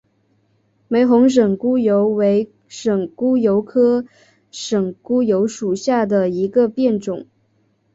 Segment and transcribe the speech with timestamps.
[0.87, 4.03] 玫红省沽油为省沽油科
[4.49, 7.27] 省沽油属下的一个变种。